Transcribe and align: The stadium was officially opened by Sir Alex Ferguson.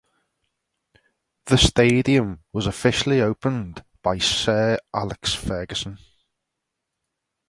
The 1.45 1.59
stadium 1.59 2.39
was 2.53 2.65
officially 2.65 3.21
opened 3.21 3.85
by 4.01 4.17
Sir 4.17 4.79
Alex 4.91 5.35
Ferguson. 5.35 5.99